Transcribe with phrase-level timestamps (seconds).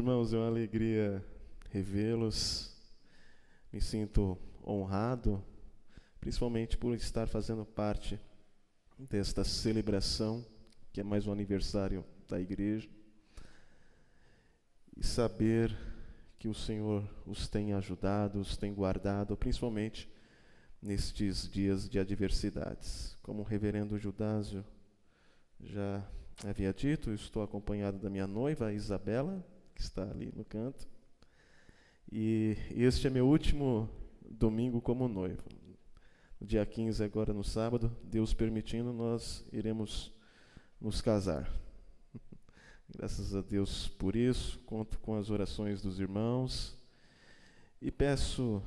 [0.00, 1.22] Irmãos, é uma alegria
[1.68, 2.74] revê-los.
[3.70, 5.44] Me sinto honrado,
[6.18, 8.18] principalmente por estar fazendo parte
[8.98, 10.42] desta celebração,
[10.90, 12.88] que é mais um aniversário da igreja,
[14.96, 15.76] e saber
[16.38, 20.10] que o Senhor os tem ajudado, os tem guardado, principalmente
[20.80, 23.18] nestes dias de adversidades.
[23.22, 24.64] Como o reverendo Judásio
[25.60, 26.02] já
[26.42, 29.44] havia dito, estou acompanhado da minha noiva, Isabela,
[29.80, 30.86] que está ali no canto.
[32.12, 33.88] E este é meu último
[34.30, 35.42] domingo como noivo.
[36.38, 40.12] No dia 15, agora no sábado, Deus permitindo, nós iremos
[40.78, 41.50] nos casar.
[42.94, 46.76] Graças a Deus por isso, conto com as orações dos irmãos
[47.80, 48.62] e peço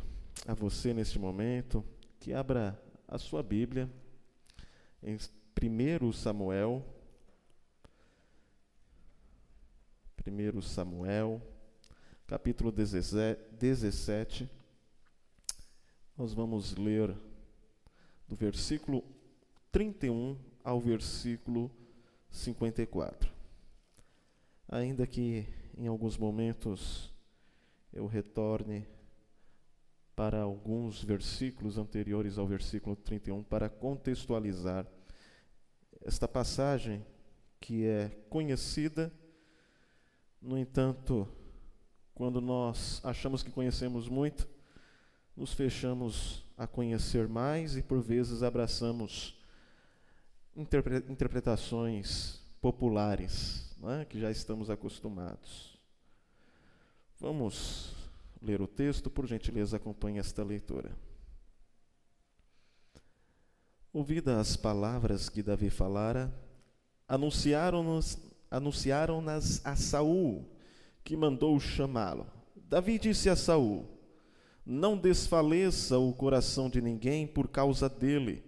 [0.48, 1.86] a você neste momento
[2.20, 3.88] que abra a sua Bíblia
[5.04, 6.84] em 1 Samuel,
[10.26, 11.42] 1 Samuel,
[12.26, 14.50] capítulo 17.
[16.18, 17.14] Nós vamos ler
[18.26, 19.04] do versículo
[19.70, 21.70] 31 ao versículo
[22.32, 23.30] 54.
[24.70, 25.46] Ainda que
[25.78, 27.14] em alguns momentos
[27.92, 28.88] eu retorne
[30.16, 34.88] para alguns versículos anteriores ao versículo 31 para contextualizar
[36.00, 37.06] esta passagem
[37.60, 39.12] que é conhecida
[40.44, 41.28] no entanto,
[42.14, 44.48] quando nós achamos que conhecemos muito,
[45.36, 49.40] nos fechamos a conhecer mais e por vezes abraçamos
[50.56, 54.06] interpretações populares, é?
[54.06, 55.80] que já estamos acostumados.
[57.20, 57.96] Vamos
[58.42, 60.92] ler o texto, por gentileza, acompanhe esta leitura.
[63.94, 66.34] Ouvidas as palavras que Davi falara,
[67.08, 70.46] anunciaram-nos anunciaram-nas a Saul,
[71.04, 72.28] que mandou chamá-lo.
[72.56, 73.90] Davi disse a Saul:
[74.64, 78.44] Não desfaleça o coração de ninguém por causa dele.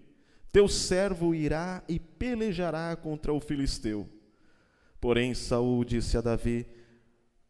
[0.51, 4.07] Teu servo irá e pelejará contra o filisteu.
[5.01, 6.67] Porém Saul disse a Davi: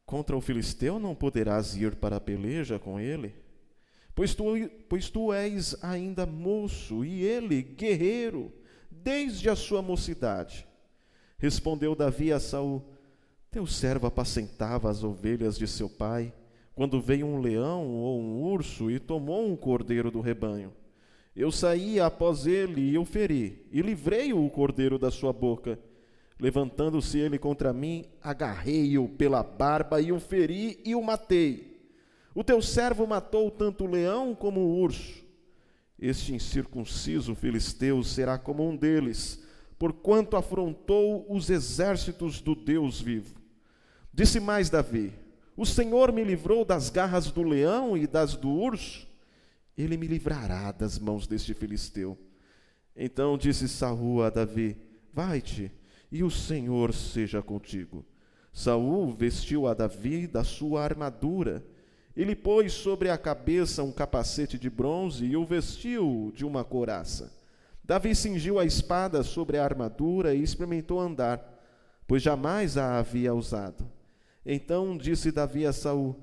[0.06, 3.36] Contra o filisteu não poderás ir para a peleja com ele,
[4.16, 4.46] pois tu,
[4.88, 8.54] pois tu és ainda moço e ele guerreiro
[8.90, 10.66] desde a sua mocidade.
[11.46, 12.82] Respondeu Davi a Saul:
[13.52, 16.34] Teu servo apacentava as ovelhas de seu pai,
[16.74, 20.74] quando veio um leão ou um urso e tomou um cordeiro do rebanho.
[21.36, 25.78] Eu saí após ele e o feri, e livrei o cordeiro da sua boca.
[26.40, 31.80] Levantando-se ele contra mim, agarrei-o pela barba e o feri e o matei.
[32.34, 35.24] O teu servo matou tanto o leão como o urso.
[36.00, 39.45] Este incircunciso filisteu será como um deles
[39.78, 43.36] porquanto afrontou os exércitos do Deus vivo.
[44.14, 45.14] Disse mais Davi:
[45.56, 49.08] O Senhor me livrou das garras do leão e das do urso,
[49.78, 52.18] ele me livrará das mãos deste filisteu.
[52.96, 54.78] Então disse Saul a Davi:
[55.12, 55.72] Vai-te,
[56.12, 58.06] e o Senhor seja contigo.
[58.54, 61.66] Saul vestiu a Davi da sua armadura.
[62.16, 67.34] Ele pôs sobre a cabeça um capacete de bronze e o vestiu de uma couraça.
[67.88, 71.40] Davi cingiu a espada sobre a armadura e experimentou andar,
[72.08, 73.88] pois jamais a havia usado.
[74.44, 76.16] Então disse Davi a Saul: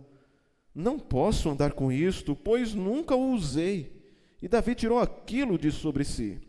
[0.75, 4.03] Não posso andar com isto, pois nunca o usei.
[4.43, 6.41] E Davi tirou aquilo de sobre si.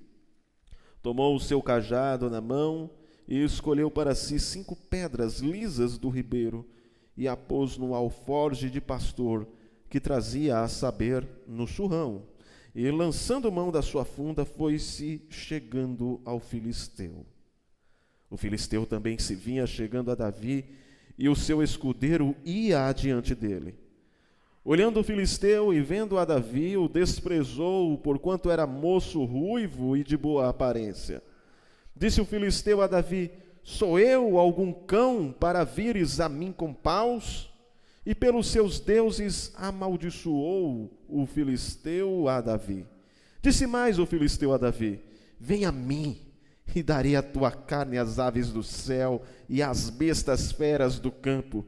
[0.99, 2.89] Tomou o seu cajado na mão
[3.27, 6.67] e escolheu para si cinco pedras lisas do ribeiro
[7.15, 9.47] e a pôs no alforge de pastor
[9.91, 12.32] que trazia a saber no surrão
[12.75, 17.25] e, lançando mão da sua funda, foi-se chegando ao filisteu.
[18.29, 20.65] O filisteu também se vinha chegando a Davi,
[21.17, 23.75] e o seu escudeiro ia adiante dele.
[24.65, 30.17] Olhando o filisteu e vendo a Davi, o desprezou, porquanto era moço ruivo e de
[30.17, 31.21] boa aparência.
[31.95, 33.29] Disse o filisteu a Davi:
[33.61, 37.52] Sou eu algum cão para vires a mim com paus?
[38.05, 42.85] E pelos seus deuses amaldiçoou o filisteu a Davi.
[43.41, 44.99] Disse mais o filisteu a Davi:
[45.39, 46.17] Vem a mim,
[46.75, 51.65] e darei a tua carne às aves do céu e às bestas feras do campo.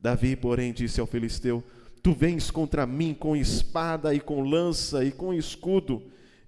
[0.00, 1.62] Davi, porém, disse ao filisteu:
[2.02, 6.02] Tu vens contra mim com espada e com lança e com escudo.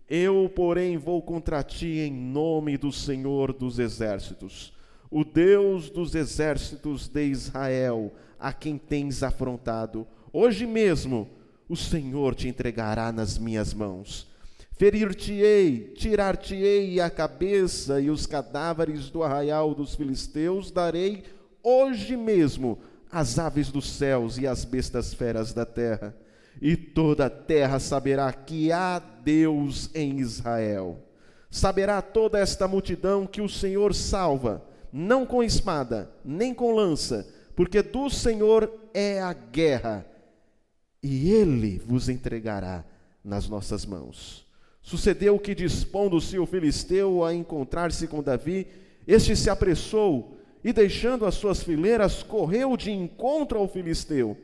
[0.09, 4.73] Eu, porém, vou contra ti em nome do Senhor dos exércitos,
[5.11, 10.07] o Deus dos exércitos de Israel a quem tens afrontado.
[10.33, 11.29] Hoje mesmo
[11.69, 14.29] o Senhor te entregará nas minhas mãos.
[14.73, 21.25] Ferir-te-ei, tirar-te-ei a cabeça e os cadáveres do arraial dos filisteus darei
[21.63, 22.79] hoje mesmo
[23.11, 26.15] as aves dos céus e as bestas feras da terra,
[26.61, 30.99] e toda a terra saberá que há Deus em Israel.
[31.51, 37.27] Saberá toda esta multidão que o Senhor salva, não com espada, nem com lança,
[37.59, 40.07] porque do Senhor é a guerra,
[41.03, 42.85] e ele vos entregará
[43.25, 44.47] nas nossas mãos.
[44.81, 48.69] Sucedeu que, dispondo-se o filisteu a encontrar-se com Davi,
[49.09, 54.39] este se apressou e, deixando as suas fileiras, correu de encontro ao filisteu.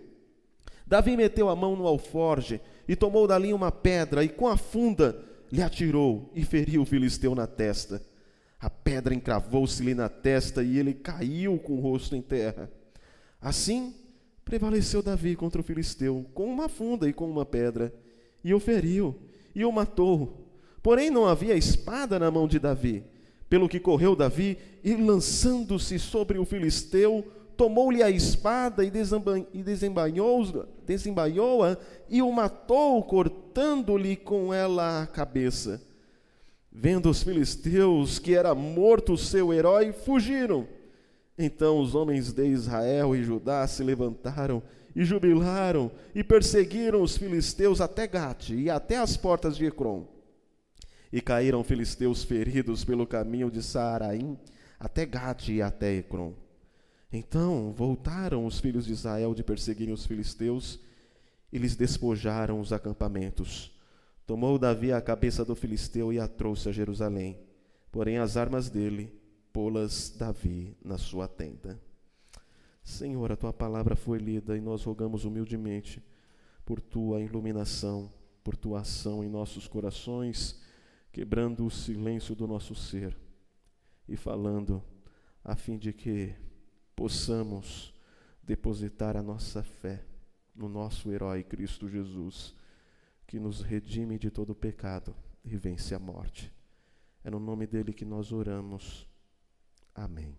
[0.84, 5.22] Davi meteu a mão no alforge e tomou dali uma pedra e, com a funda,
[5.52, 8.02] lhe atirou e feriu o filisteu na testa.
[8.58, 12.69] A pedra encravou-se-lhe na testa e ele caiu com o rosto em terra.
[13.44, 13.94] Assim,
[14.43, 17.93] prevaleceu Davi contra o filisteu, com uma funda e com uma pedra,
[18.43, 19.14] e o feriu
[19.55, 20.49] e o matou.
[20.82, 23.05] Porém, não havia espada na mão de Davi.
[23.46, 31.61] Pelo que correu Davi e, lançando-se sobre o filisteu, tomou-lhe a espada e desembainhou-a desembainhou
[32.08, 35.82] e o matou, cortando-lhe com ela a cabeça.
[36.73, 40.67] Vendo os filisteus que era morto o seu herói, fugiram.
[41.36, 44.62] Então os homens de Israel e Judá se levantaram
[44.94, 50.06] e jubilaram e perseguiram os filisteus até Gate e até as portas de Ecrom.
[51.12, 54.38] E caíram filisteus feridos pelo caminho de Saaraim
[54.78, 56.32] até Gate e até Ecrom.
[57.12, 60.78] Então voltaram os filhos de Israel de perseguirem os filisteus
[61.52, 63.72] e lhes despojaram os acampamentos.
[64.26, 67.38] Tomou Davi a cabeça do filisteu e a trouxe a Jerusalém.
[67.92, 69.12] Porém, as armas dele,
[69.54, 71.80] pô-las Davi na sua tenda.
[72.82, 76.02] Senhor, a tua palavra foi lida e nós rogamos humildemente
[76.64, 78.12] por tua iluminação,
[78.42, 80.60] por tua ação em nossos corações,
[81.12, 83.16] quebrando o silêncio do nosso ser
[84.08, 84.82] e falando,
[85.44, 86.34] a fim de que
[86.96, 87.94] possamos
[88.42, 90.04] depositar a nossa fé
[90.52, 92.56] no nosso herói Cristo Jesus,
[93.24, 95.14] que nos redime de todo pecado
[95.44, 96.52] e vence a morte.
[97.22, 99.13] É no nome dele que nós oramos.
[99.94, 100.37] Amém.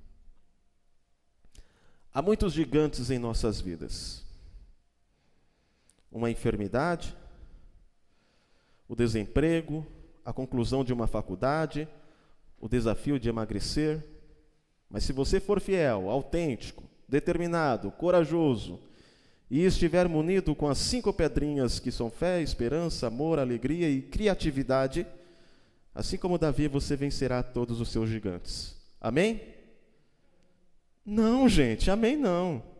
[2.13, 4.23] Há muitos gigantes em nossas vidas.
[6.11, 7.15] Uma enfermidade,
[8.87, 9.85] o desemprego,
[10.23, 11.87] a conclusão de uma faculdade,
[12.59, 14.03] o desafio de emagrecer,
[14.89, 18.79] mas se você for fiel, autêntico, determinado, corajoso,
[19.49, 25.05] e estiver munido com as cinco pedrinhas que são fé, esperança, amor, alegria e criatividade,
[25.93, 28.74] assim como Davi, você vencerá todos os seus gigantes.
[29.05, 29.39] Amém?
[31.05, 32.63] Não, gente, amém não.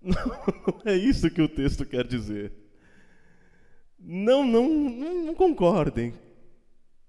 [0.00, 2.52] Não, não é isso que o texto quer dizer.
[3.98, 6.12] Não, não, não, concordem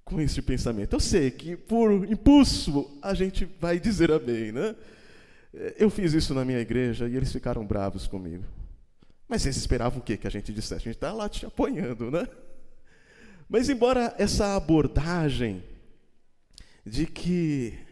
[0.05, 0.93] com esse pensamento.
[0.93, 4.73] Eu sei que por impulso a gente vai dizer amém, né?
[5.77, 8.45] Eu fiz isso na minha igreja e eles ficaram bravos comigo.
[9.27, 10.15] Mas eles esperavam o quê?
[10.15, 10.75] Que a gente dissesse?
[10.75, 12.25] A gente está lá te apoiando, né?
[13.49, 15.61] Mas embora essa abordagem
[16.85, 17.84] de que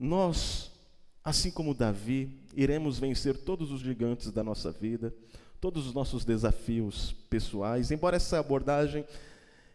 [0.00, 0.72] nós,
[1.22, 5.14] assim como Davi, iremos vencer todos os gigantes da nossa vida,
[5.60, 9.04] todos os nossos desafios pessoais, embora essa abordagem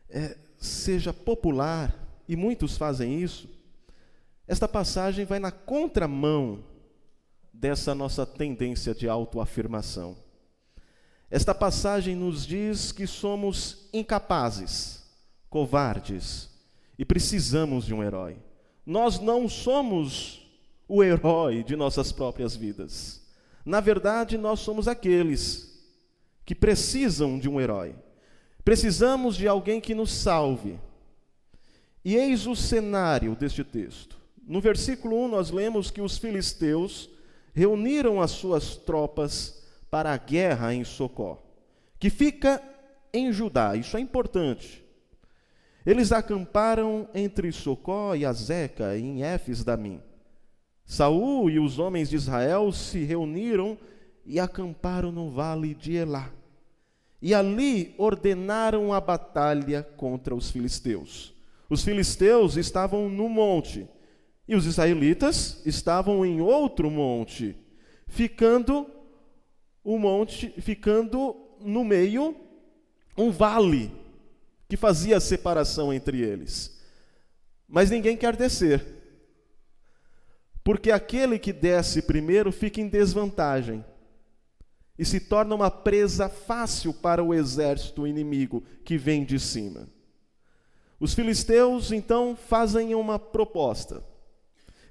[0.10, 1.94] é, seja popular,
[2.28, 3.48] e muitos fazem isso,
[4.48, 6.64] esta passagem vai na contramão
[7.54, 10.18] dessa nossa tendência de autoafirmação.
[11.30, 15.04] Esta passagem nos diz que somos incapazes,
[15.50, 16.50] covardes
[16.98, 18.38] e precisamos de um herói.
[18.86, 20.46] Nós não somos
[20.88, 23.22] o herói de nossas próprias vidas.
[23.66, 25.84] Na verdade, nós somos aqueles
[26.46, 27.96] que precisam de um herói.
[28.64, 30.80] Precisamos de alguém que nos salve.
[32.04, 34.16] E eis o cenário deste texto.
[34.48, 37.10] No versículo 1, nós lemos que os filisteus
[37.52, 41.42] reuniram as suas tropas para a guerra em Socó,
[41.98, 42.62] que fica
[43.12, 44.85] em Judá, isso é importante.
[45.86, 50.02] Eles acamparam entre Socó e Azeca, em Éfes Damim.
[50.86, 53.78] Saul e os homens de Israel se reuniram
[54.26, 56.32] e acamparam no vale de Elá
[57.26, 61.34] e ali ordenaram a batalha contra os filisteus.
[61.68, 63.88] Os filisteus estavam no monte
[64.48, 67.58] e os israelitas estavam em outro monte,
[68.08, 68.86] ficando
[69.84, 72.36] o monte, ficando no meio
[73.18, 73.92] um vale
[74.68, 76.80] que fazia a separação entre eles.
[77.68, 78.84] Mas ninguém quer descer.
[80.64, 83.86] Porque aquele que desce primeiro fica em desvantagem
[84.98, 89.88] e se torna uma presa fácil para o exército inimigo que vem de cima.
[91.00, 94.04] Os filisteus então fazem uma proposta.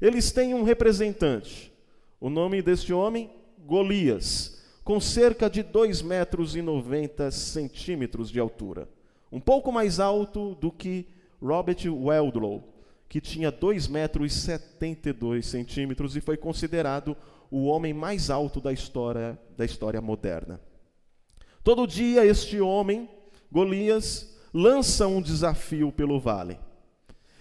[0.01, 1.73] Eles têm um representante.
[2.21, 8.89] O nome deste homem, Golias, com cerca de 2 metros e 90 centímetros de altura,
[9.35, 11.09] um pouco mais alto do que
[11.43, 12.63] Robert Weldlow,
[13.09, 17.17] que tinha 2 metros e 72 centímetros e foi considerado
[17.51, 20.61] o homem mais alto da história, da história moderna.
[21.65, 23.11] Todo dia este homem,
[23.51, 26.57] Golias, lança um desafio pelo vale.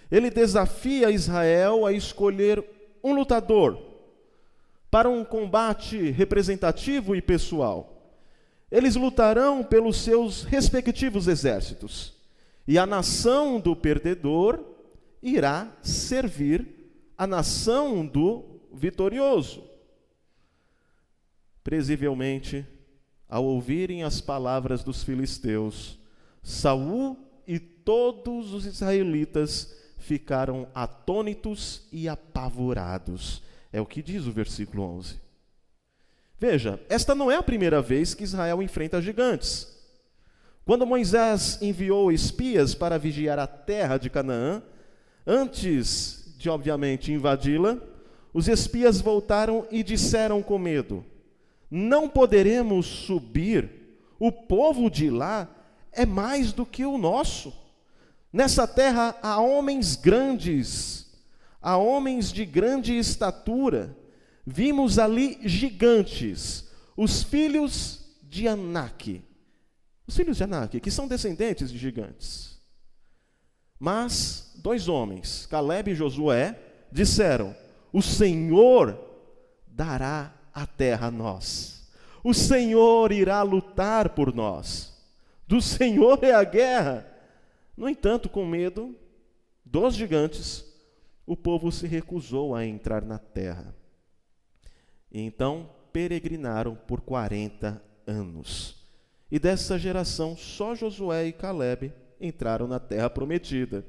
[0.10, 2.66] Ele desafia Israel a escolher
[3.04, 3.80] um lutador
[4.90, 7.93] para um combate representativo e pessoal.
[8.74, 12.12] Eles lutarão pelos seus respectivos exércitos,
[12.68, 14.66] e a nação do perdedor
[15.22, 16.68] irá servir
[17.16, 19.64] a nação do vitorioso.
[21.64, 22.66] Presivelmente,
[23.30, 26.00] ao ouvirem as palavras dos filisteus,
[26.42, 27.16] Saul
[27.46, 33.44] e todos os israelitas ficaram atônitos e apavorados.
[33.72, 35.23] É o que diz o versículo 11.
[36.44, 39.66] Veja, esta não é a primeira vez que Israel enfrenta gigantes.
[40.66, 44.62] Quando Moisés enviou espias para vigiar a terra de Canaã,
[45.26, 47.78] antes de, obviamente, invadi-la,
[48.34, 51.06] os espias voltaram e disseram com medo:
[51.72, 53.70] Não poderemos subir,
[54.20, 55.50] o povo de lá
[55.94, 57.54] é mais do que o nosso.
[58.34, 61.10] Nessa terra há homens grandes,
[61.62, 64.03] há homens de grande estatura.
[64.46, 69.24] Vimos ali gigantes, os filhos de Anak.
[70.06, 72.62] Os filhos de Anak, que são descendentes de gigantes.
[73.80, 76.60] Mas dois homens, Caleb e Josué,
[76.92, 77.56] disseram:
[77.92, 79.00] O Senhor
[79.68, 81.90] dará a terra a nós.
[82.24, 84.94] O Senhor irá lutar por nós.
[85.48, 87.14] Do Senhor é a guerra
[87.76, 88.96] no entanto, com medo
[89.66, 90.66] dos gigantes,
[91.26, 93.76] o povo se recusou a entrar na terra.
[95.14, 98.84] E então peregrinaram por 40 anos.
[99.32, 103.86] E dessa geração, só Josué e Caleb entraram na terra prometida.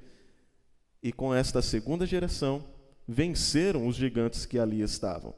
[1.02, 2.64] E com esta segunda geração,
[3.06, 5.34] venceram os gigantes que ali estavam.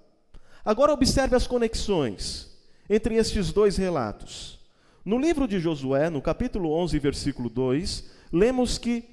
[0.64, 2.56] Agora observe as conexões
[2.88, 4.58] entre estes dois relatos.
[5.04, 9.04] No livro de Josué, no capítulo 11, versículo 2, lemos que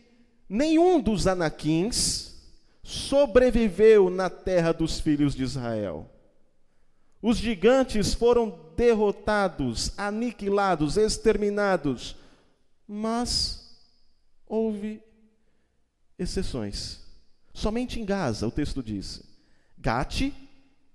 [0.49, 2.33] nenhum dos anaquins
[2.81, 6.09] sobreviveu na terra dos filhos de Israel.
[7.25, 12.17] Os gigantes foram derrotados, aniquilados, exterminados,
[12.85, 13.79] mas
[14.45, 15.01] houve
[16.19, 16.99] exceções.
[17.53, 19.23] Somente em Gaza, o texto diz,
[19.77, 20.33] Gate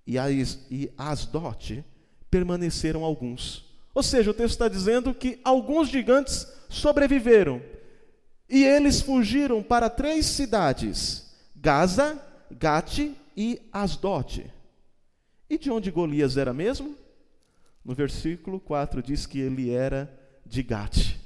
[0.06, 1.82] e Asdote
[2.30, 3.64] permaneceram alguns.
[3.94, 7.62] Ou seja, o texto está dizendo que alguns gigantes sobreviveram,
[8.50, 14.57] e eles fugiram para três cidades: Gaza, Gate e Asdote.
[15.58, 16.96] De onde Golias era mesmo?
[17.84, 20.12] No versículo 4 diz que ele era
[20.44, 21.16] de Gate.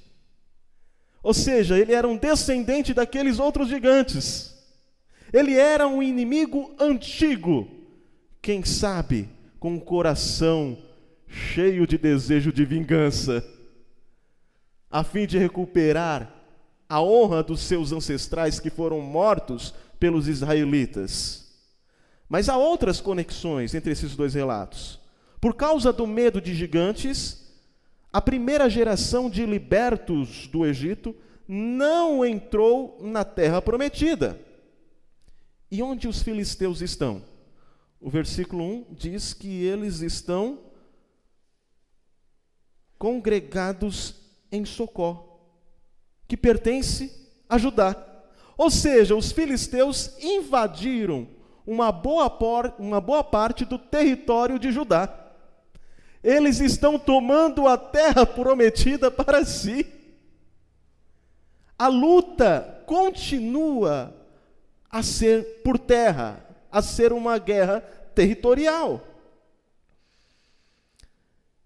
[1.23, 4.55] Ou seja, ele era um descendente daqueles outros gigantes.
[5.33, 7.69] Ele era um inimigo antigo.
[8.41, 9.29] Quem sabe
[9.61, 10.77] com um coração
[11.29, 13.45] cheio de desejo de vingança,
[14.91, 16.31] a fim de recuperar
[16.89, 21.42] a honra dos seus ancestrais que foram mortos pelos israelitas.
[22.33, 24.99] Mas há outras conexões entre esses dois relatos.
[25.39, 27.47] Por causa do medo de gigantes,
[28.11, 31.15] a primeira geração de libertos do Egito
[31.47, 34.41] não entrou na terra prometida.
[35.71, 37.23] E onde os filisteus estão?
[38.01, 40.59] O versículo 1 diz que eles estão
[42.99, 44.15] congregados
[44.51, 45.39] em Socó
[46.27, 47.13] que pertence
[47.47, 47.95] a Judá.
[48.57, 55.09] Ou seja, os filisteus invadiram uma boa, por, uma boa parte do território de Judá.
[56.23, 59.87] Eles estão tomando a terra prometida para si.
[61.79, 64.15] A luta continua
[64.89, 67.81] a ser por terra, a ser uma guerra
[68.15, 69.01] territorial.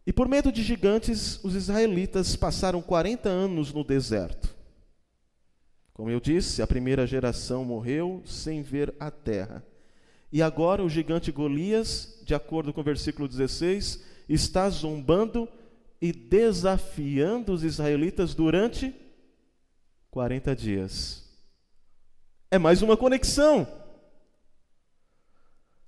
[0.07, 4.55] E por medo de gigantes, os israelitas passaram 40 anos no deserto.
[5.93, 9.65] Como eu disse, a primeira geração morreu sem ver a terra.
[10.33, 15.49] E agora o gigante Golias, de acordo com o versículo 16, está zombando
[16.01, 18.95] e desafiando os israelitas durante
[20.11, 21.25] 40 dias.
[22.51, 23.67] É mais uma conexão.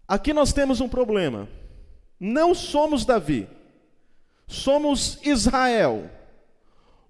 [0.07, 1.49] Aqui nós temos um problema.
[2.19, 3.49] Não somos Davi,
[4.47, 6.11] somos Israel.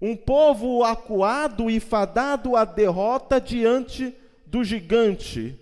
[0.01, 4.13] Um povo acuado e fadado à derrota diante
[4.45, 5.59] do gigante.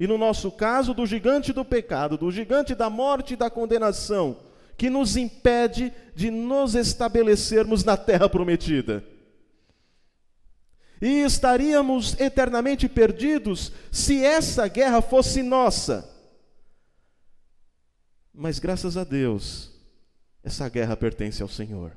[0.00, 4.38] E no nosso caso, do gigante do pecado, do gigante da morte e da condenação,
[4.74, 9.04] que nos impede de nos estabelecermos na terra prometida.
[11.02, 16.08] E estaríamos eternamente perdidos se essa guerra fosse nossa.
[18.32, 19.70] Mas graças a Deus,
[20.42, 21.92] essa guerra pertence ao Senhor.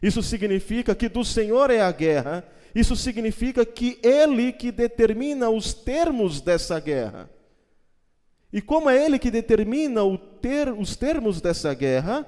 [0.00, 5.74] Isso significa que do Senhor é a guerra isso significa que ele que determina os
[5.74, 7.30] termos dessa guerra.
[8.52, 10.00] E como é ele que determina
[10.40, 12.26] ter, os termos dessa guerra,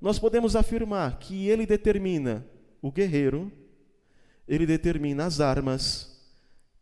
[0.00, 2.46] nós podemos afirmar que ele determina
[2.80, 3.52] o guerreiro,
[4.48, 6.18] ele determina as armas,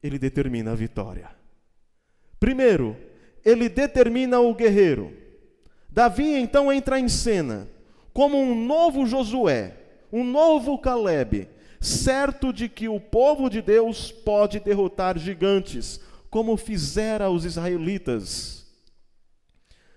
[0.03, 1.31] ele determina a vitória.
[2.39, 2.97] Primeiro,
[3.45, 5.13] ele determina o guerreiro.
[5.91, 7.69] Davi então entra em cena
[8.13, 9.77] como um novo Josué,
[10.13, 11.49] um novo Caleb,
[11.81, 18.67] certo de que o povo de Deus pode derrotar gigantes, como fizera os israelitas.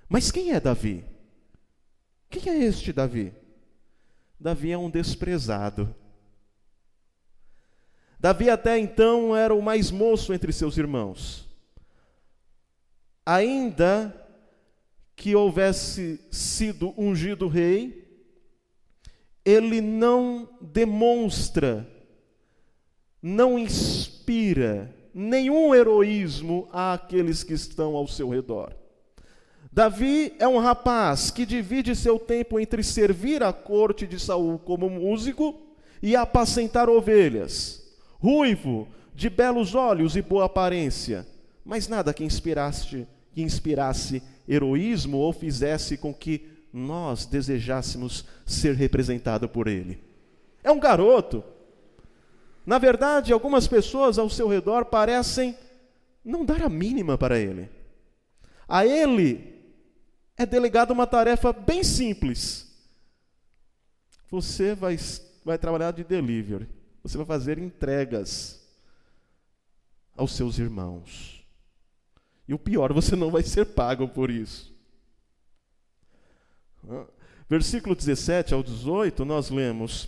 [0.08, 1.06] Mas quem é Davi?
[2.30, 3.34] Quem é este Davi?
[4.40, 5.94] Davi é um desprezado.
[8.20, 11.50] Davi até então era o mais moço entre seus irmãos.
[13.26, 14.16] Ainda
[15.16, 18.11] que houvesse sido ungido rei,
[19.43, 21.88] ele não demonstra,
[23.21, 28.74] não inspira nenhum heroísmo àqueles que estão ao seu redor.
[29.71, 34.89] Davi é um rapaz que divide seu tempo entre servir a corte de Saul como
[34.89, 35.57] músico
[36.01, 37.81] e apacentar ovelhas.
[38.19, 41.25] Ruivo, de belos olhos e boa aparência,
[41.63, 49.48] mas nada que inspirasse, que inspirasse heroísmo ou fizesse com que nós desejássemos ser representado
[49.50, 50.02] por ele.
[50.63, 51.43] É um garoto.
[52.65, 55.58] Na verdade, algumas pessoas ao seu redor parecem
[56.24, 57.69] não dar a mínima para ele.
[58.67, 59.52] A ele
[60.38, 62.72] é delegada uma tarefa bem simples.
[64.30, 64.98] Você vai,
[65.43, 66.69] vai trabalhar de delivery.
[67.04, 68.62] Você vai fazer entregas
[70.15, 71.43] aos seus irmãos.
[72.48, 74.70] E o pior, você não vai ser pago por isso.
[77.50, 80.08] Versículo 17 ao 18, nós lemos: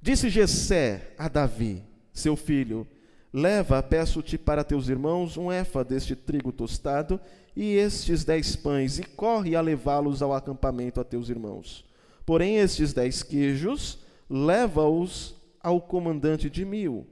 [0.00, 2.86] Disse Jessé a Davi, seu filho:
[3.32, 7.20] Leva, peço-te para teus irmãos, um efa deste trigo tostado
[7.54, 11.84] e estes dez pães, e corre a levá-los ao acampamento a teus irmãos.
[12.24, 13.98] Porém, estes dez queijos,
[14.28, 17.06] leva-os ao comandante de mil,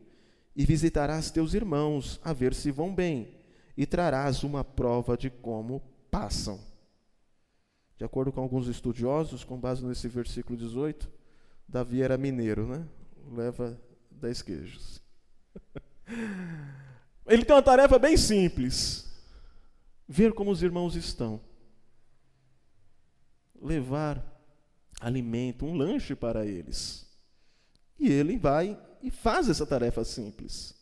[0.55, 3.29] e visitarás teus irmãos, a ver se vão bem,
[3.77, 6.74] e trarás uma prova de como passam.
[7.97, 11.11] De acordo com alguns estudiosos, com base nesse versículo 18,
[11.69, 12.87] Davi era mineiro, né?
[13.33, 13.81] Leva
[14.11, 15.03] dez queijos.
[17.27, 19.11] Ele tem uma tarefa bem simples:
[20.07, 21.41] ver como os irmãos estão,
[23.61, 24.23] levar
[25.01, 27.05] alimento, um lanche para eles.
[27.99, 30.75] E ele vai e faz essa tarefa simples.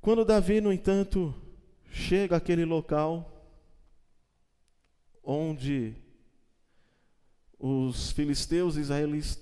[0.00, 1.34] Quando Davi, no entanto,
[1.90, 3.33] chega àquele local,
[5.24, 5.96] onde
[7.58, 8.82] os filisteus e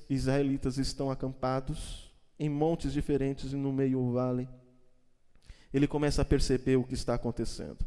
[0.09, 4.49] israelitas estão acampados em montes diferentes e no meio do vale.
[5.75, 7.85] Ele começa a perceber o que está acontecendo.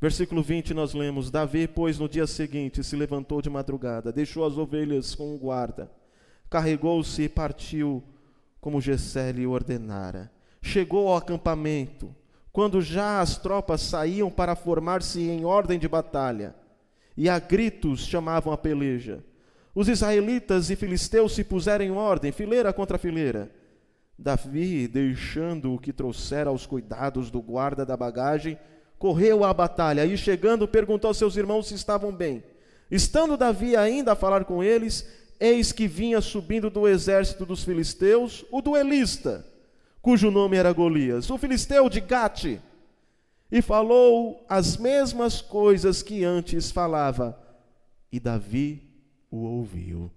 [0.00, 4.58] Versículo 20 nós lemos: Davi, pois, no dia seguinte se levantou de madrugada, deixou as
[4.58, 5.90] ovelhas com um guarda,
[6.50, 8.02] carregou-se e partiu
[8.60, 10.32] como Gessé lhe ordenara.
[10.60, 12.14] Chegou ao acampamento,
[12.50, 16.54] quando já as tropas saíam para formar-se em ordem de batalha
[17.16, 19.24] e a gritos chamavam a peleja.
[19.74, 23.50] Os israelitas e filisteus se puseram em ordem, fileira contra fileira.
[24.16, 28.56] Davi, deixando o que trouxera aos cuidados do guarda da bagagem,
[28.98, 32.42] correu à batalha e, chegando, perguntou aos seus irmãos se estavam bem.
[32.90, 35.06] Estando Davi ainda a falar com eles,
[35.40, 39.44] eis que vinha subindo do exército dos filisteus o duelista,
[40.00, 42.60] cujo nome era Golias, o filisteu de Gate
[43.54, 47.40] e falou as mesmas coisas que antes falava,
[48.10, 48.82] e Davi
[49.30, 50.10] o ouviu.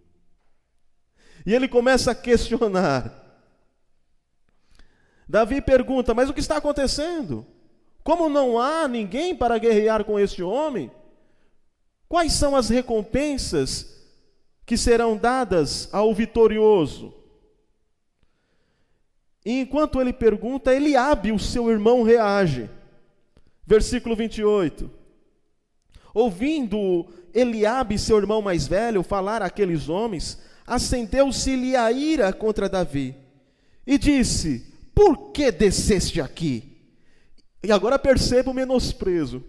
[1.45, 3.13] E ele começa a questionar.
[5.29, 7.45] Davi pergunta: Mas o que está acontecendo?
[8.03, 10.89] Como não há ninguém para guerrear com este homem?
[12.09, 14.03] Quais são as recompensas
[14.65, 17.13] que serão dadas ao vitorioso?
[19.45, 22.67] E enquanto ele pergunta, Eliabe, o seu irmão, reage.
[23.67, 24.89] Versículo 28.
[26.13, 33.13] Ouvindo Eliabe, seu irmão mais velho, falar àqueles homens, acendeu-se-lhe a ira contra Davi
[33.85, 36.77] e disse: Por que desceste aqui?
[37.61, 39.43] E agora perceba o menosprezo.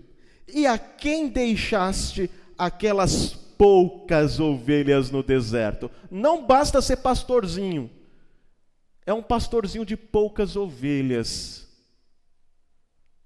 [0.53, 2.29] E a quem deixaste
[2.59, 5.89] aquelas poucas ovelhas no deserto?
[6.11, 7.89] Não basta ser pastorzinho.
[9.07, 11.68] É um pastorzinho de poucas ovelhas.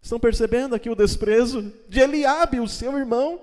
[0.03, 3.41] Estão percebendo aqui o desprezo de Eliabe, o seu irmão?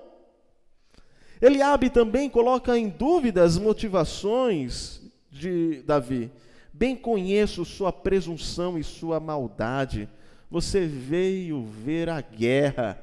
[1.40, 6.30] Eliabe também coloca em dúvida as motivações de Davi.
[6.70, 10.06] Bem conheço sua presunção e sua maldade.
[10.50, 13.02] Você veio ver a guerra.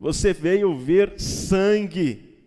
[0.00, 2.38] Você veio ver sangue.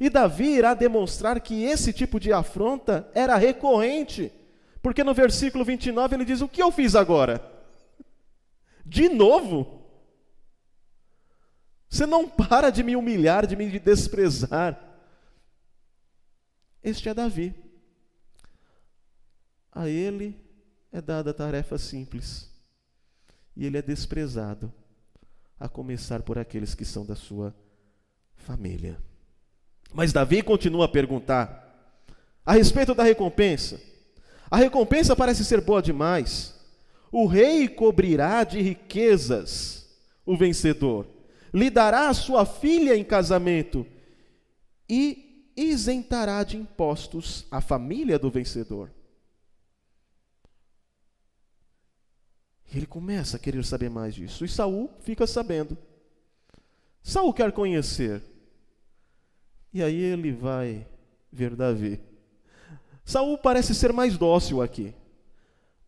[0.00, 4.32] E Davi irá demonstrar que esse tipo de afronta era recorrente.
[4.80, 7.57] Porque no versículo 29 ele diz: O que eu fiz agora?
[8.88, 9.82] De novo?
[11.90, 14.78] Você não para de me humilhar, de me desprezar.
[16.82, 17.54] Este é Davi.
[19.70, 20.34] A ele
[20.90, 22.50] é dada a tarefa simples.
[23.54, 24.72] E ele é desprezado,
[25.60, 27.54] a começar por aqueles que são da sua
[28.36, 28.98] família.
[29.92, 31.66] Mas Davi continua a perguntar
[32.44, 33.80] a respeito da recompensa.
[34.50, 36.57] A recompensa parece ser boa demais.
[37.10, 39.88] O rei cobrirá de riquezas
[40.26, 41.06] o vencedor,
[41.54, 43.86] lhe dará a sua filha em casamento
[44.88, 48.90] e isentará de impostos a família do vencedor.
[52.74, 54.44] Ele começa a querer saber mais disso.
[54.44, 55.76] E Saul fica sabendo.
[57.02, 58.22] Saul quer conhecer.
[59.72, 60.86] E aí ele vai
[61.32, 61.98] ver Davi.
[63.02, 64.94] Saul parece ser mais dócil aqui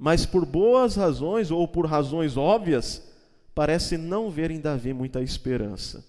[0.02, 3.06] mas por boas razões ou por razões óbvias,
[3.54, 6.02] parece não ver em Davi muita esperança.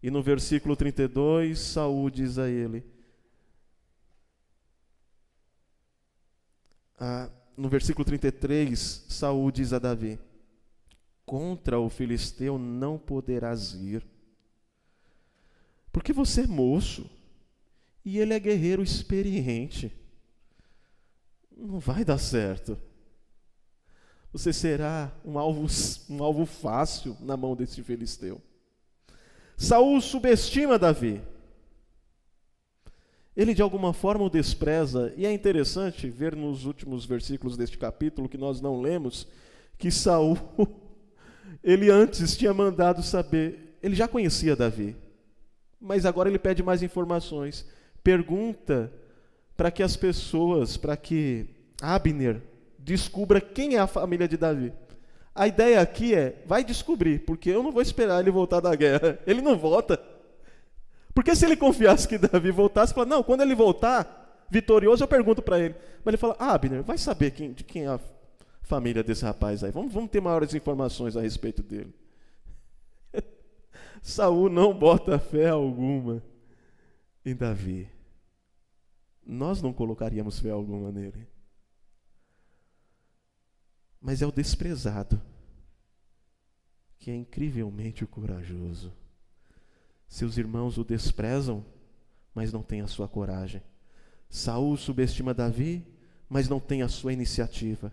[0.00, 2.84] E no versículo 32, Saul diz a ele:
[6.96, 10.20] ah, no versículo 33, Saul diz a Davi:
[11.24, 14.06] Contra o filisteu não poderás ir,
[15.90, 17.10] porque você é moço
[18.04, 20.05] e ele é guerreiro experiente
[21.56, 22.78] não vai dar certo.
[24.32, 25.66] Você será um alvo,
[26.10, 28.40] um alvo fácil na mão desse filisteu.
[29.56, 31.22] Saul subestima Davi.
[33.34, 38.28] Ele de alguma forma o despreza, e é interessante ver nos últimos versículos deste capítulo
[38.28, 39.26] que nós não lemos
[39.78, 40.38] que Saul
[41.62, 44.96] ele antes tinha mandado saber, ele já conhecia Davi,
[45.80, 47.66] mas agora ele pede mais informações.
[48.02, 48.92] Pergunta
[49.56, 51.46] para que as pessoas, para que
[51.80, 52.42] Abner
[52.78, 54.72] descubra quem é a família de Davi.
[55.34, 59.18] A ideia aqui é, vai descobrir, porque eu não vou esperar ele voltar da guerra.
[59.26, 60.00] Ele não volta.
[61.12, 65.40] Porque se ele confiasse que Davi voltasse, fala, não, quando ele voltar, vitorioso, eu pergunto
[65.40, 65.74] para ele.
[66.04, 68.00] Mas ele fala, ah, Abner, vai saber quem, de quem é a
[68.62, 69.70] família desse rapaz aí.
[69.70, 71.94] Vamos, vamos ter maiores informações a respeito dele.
[74.02, 76.22] Saul não bota fé alguma
[77.24, 77.88] em Davi
[79.26, 81.26] nós não colocaríamos fé alguma nele.
[84.00, 85.20] Mas é o desprezado
[86.98, 88.92] que é incrivelmente o corajoso.
[90.08, 91.64] Seus irmãos o desprezam,
[92.34, 93.62] mas não tem a sua coragem.
[94.28, 95.86] Saul subestima Davi,
[96.28, 97.92] mas não tem a sua iniciativa.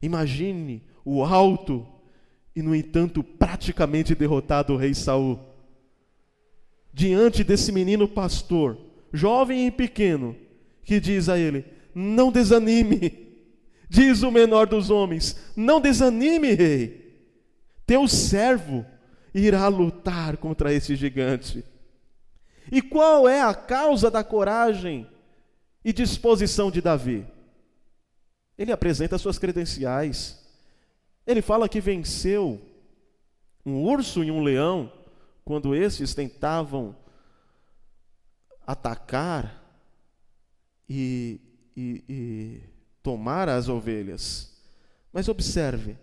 [0.00, 1.86] Imagine o alto
[2.54, 5.40] e no entanto praticamente derrotado rei Saul.
[6.92, 8.78] Diante desse menino pastor,
[9.12, 10.36] jovem e pequeno,
[10.84, 13.20] que diz a ele: Não desanime.
[13.88, 17.02] Diz o menor dos homens: Não desanime, rei.
[17.86, 18.86] Teu servo
[19.34, 21.62] irá lutar contra esse gigante.
[22.70, 25.06] E qual é a causa da coragem
[25.84, 27.26] e disposição de Davi?
[28.56, 30.42] Ele apresenta suas credenciais.
[31.26, 32.60] Ele fala que venceu
[33.64, 34.92] um urso e um leão
[35.44, 36.96] quando esses tentavam
[38.66, 39.62] atacar
[40.88, 41.40] e,
[41.76, 42.60] e, e
[43.02, 44.52] tomar as ovelhas.
[45.12, 45.96] Mas observe,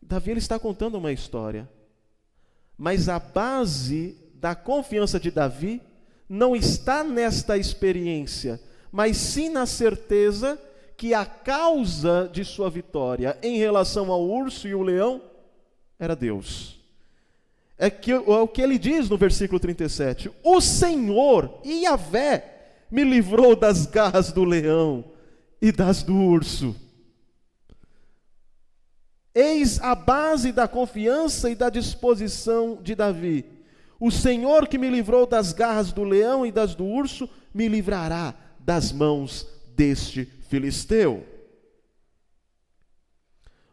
[0.00, 1.68] Davi ele está contando uma história,
[2.76, 5.80] mas a base da confiança de Davi
[6.28, 8.60] não está nesta experiência,
[8.90, 10.60] mas sim na certeza
[10.96, 15.22] que a causa de sua vitória em relação ao urso e o leão
[15.98, 16.81] era Deus
[17.82, 20.30] é, que, é o que ele diz no versículo 37.
[20.44, 25.04] O Senhor, Yahvé, me livrou das garras do leão
[25.60, 26.76] e das do urso.
[29.34, 33.44] Eis a base da confiança e da disposição de Davi.
[33.98, 38.32] O Senhor que me livrou das garras do leão e das do urso, me livrará
[38.60, 41.26] das mãos deste filisteu.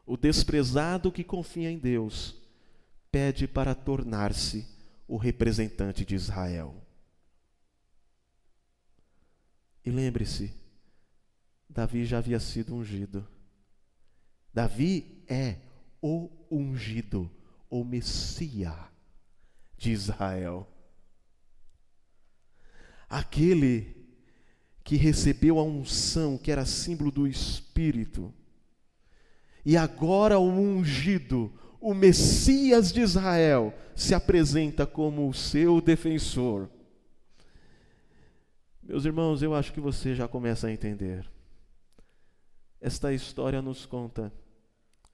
[0.09, 2.35] o desprezado que confia em Deus,
[3.11, 4.67] pede para tornar-se
[5.07, 6.75] o representante de Israel.
[9.85, 10.53] E lembre-se,
[11.69, 13.27] Davi já havia sido ungido.
[14.53, 15.57] Davi é
[16.01, 17.29] o ungido,
[17.69, 18.75] o Messias
[19.77, 20.67] de Israel.
[23.07, 23.95] Aquele
[24.83, 28.33] que recebeu a unção, que era símbolo do Espírito,
[29.63, 36.69] e agora o ungido, o Messias de Israel, se apresenta como o seu defensor.
[38.81, 41.29] Meus irmãos, eu acho que você já começa a entender.
[42.81, 44.31] Esta história nos conta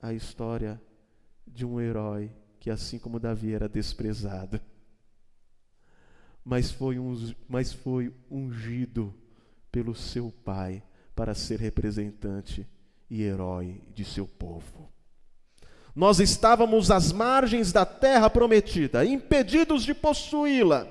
[0.02, 0.82] a história
[1.48, 4.60] de um herói que, assim como Davi, era desprezado,
[6.44, 9.14] mas foi, um, mas foi ungido
[9.72, 10.84] pelo seu pai
[11.16, 12.68] para ser representante
[13.10, 14.95] e herói de seu povo.
[15.96, 20.88] Nós estávamos às margens da terra prometida, impedidos de possuí-la,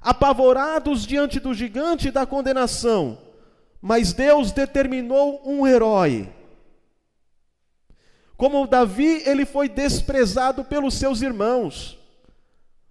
[0.00, 3.18] apavorados diante do gigante da condenação,
[3.82, 6.32] mas Deus determinou um herói.
[8.34, 11.98] Como Davi, ele foi desprezado pelos seus irmãos.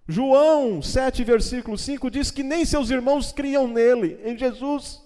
[0.06, 5.02] João 7, versículo 5 diz que nem seus irmãos criam nele, em Jesus.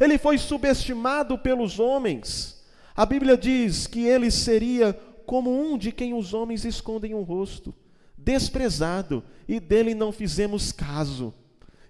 [0.00, 2.61] Ele foi subestimado pelos homens.
[2.94, 4.92] A Bíblia diz que ele seria
[5.26, 7.74] como um de quem os homens escondem o rosto,
[8.16, 11.32] desprezado, e dele não fizemos caso.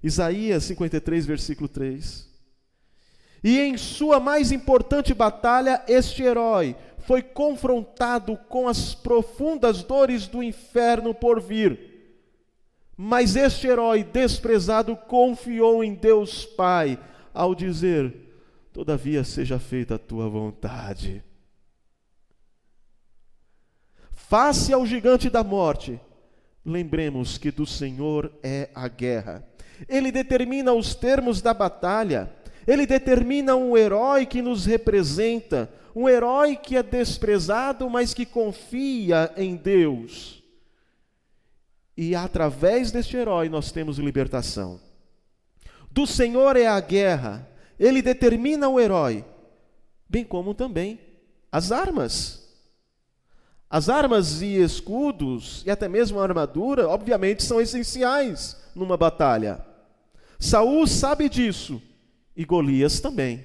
[0.03, 2.31] Isaías 53, versículo 3.
[3.43, 10.43] E em sua mais importante batalha, este herói foi confrontado com as profundas dores do
[10.43, 11.91] inferno por vir.
[12.97, 16.99] Mas este herói desprezado confiou em Deus Pai
[17.35, 18.15] ao dizer:
[18.73, 21.23] Todavia seja feita a tua vontade.
[24.13, 26.01] Face ao gigante da morte,
[26.65, 29.47] lembremos que do Senhor é a guerra.
[29.87, 32.33] Ele determina os termos da batalha.
[32.67, 39.33] Ele determina um herói que nos representa, um herói que é desprezado, mas que confia
[39.37, 40.43] em Deus.
[41.95, 44.81] E através deste herói nós temos libertação.
[45.91, 47.47] Do Senhor é a guerra,
[47.83, 49.25] ele determina o herói,
[50.09, 51.01] bem como também
[51.51, 52.49] as armas.
[53.69, 59.67] As armas e escudos, e até mesmo a armadura, obviamente, são essenciais numa batalha.
[60.39, 61.83] Saul sabe disso
[62.37, 63.45] e Golias também.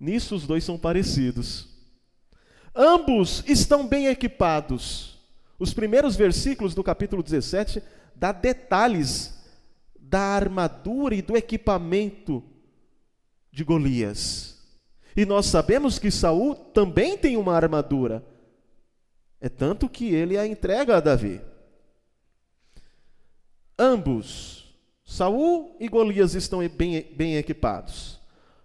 [0.00, 1.68] Nisso os dois são parecidos.
[2.74, 5.18] Ambos estão bem equipados.
[5.58, 7.82] Os primeiros versículos do capítulo 17
[8.14, 9.34] dá detalhes
[9.98, 12.42] da armadura e do equipamento
[13.56, 14.54] de Golias.
[15.16, 18.22] E nós sabemos que Saul também tem uma armadura.
[19.40, 21.40] É tanto que ele a entrega a Davi.
[23.78, 28.20] Ambos Saul e Golias estão bem, bem equipados.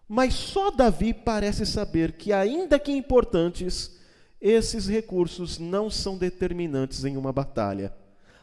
[0.10, 3.97] Mas só Davi parece saber que, ainda que importantes,
[4.41, 7.93] esses recursos não são determinantes em uma batalha.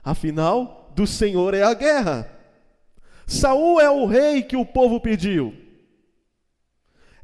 [0.02, 2.26] Afinal, do Senhor é a guerra.
[3.26, 5.67] Saul é o rei que o povo pediu.